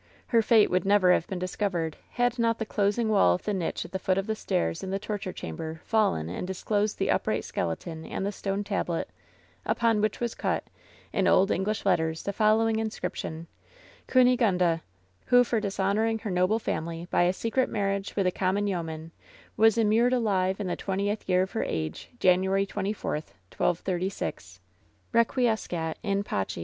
Her 0.25 0.41
fate 0.41 0.71
would 0.71 0.83
never 0.83 1.11
have 1.13 1.27
been 1.27 1.37
discovered 1.37 1.95
had 2.13 2.39
not 2.39 2.57
the 2.57 2.65
closing 2.65 3.07
wall 3.07 3.35
of 3.35 3.43
the 3.43 3.53
niche 3.53 3.85
at 3.85 3.91
the 3.91 3.99
foot 3.99 4.17
of 4.17 4.25
the 4.25 4.33
stairs 4.33 4.81
in 4.81 4.89
the 4.89 4.97
torture 4.97 5.31
chamber 5.31 5.79
fallen 5.85 6.27
and 6.27 6.47
disclosed 6.47 6.97
the 6.97 7.11
upright 7.11 7.43
skeleton 7.43 8.03
and 8.07 8.25
the 8.25 8.31
stone 8.31 8.63
tablet, 8.63 9.11
upon 9.63 10.01
which 10.01 10.19
was 10.19 10.33
cut, 10.33 10.63
in 11.13 11.27
old 11.27 11.51
English 11.51 11.85
letters, 11.85 12.23
the 12.23 12.33
following 12.33 12.79
in 12.79 12.89
scription: 12.89 13.45
CUNIGUNDA, 14.07 14.81
Who, 15.27 15.43
for 15.43 15.59
dishonoring 15.59 16.17
her 16.17 16.31
noble 16.31 16.57
family 16.57 17.07
By 17.11 17.21
a 17.25 17.31
secret 17.31 17.69
marriage 17.69 18.15
with 18.15 18.25
a 18.25 18.31
common 18.31 18.65
yeoman, 18.65 19.11
Was 19.55 19.77
immured 19.77 20.13
alive 20.13 20.59
in 20.59 20.65
the 20.65 20.75
20th 20.77 21.27
year 21.27 21.43
of 21.43 21.51
her 21.51 21.63
age, 21.63 22.09
January 22.19 22.65
24th, 22.65 23.33
1236. 23.55 24.61
Eequiescat 25.13 25.93
in 26.01 26.23
Pace. 26.23 26.57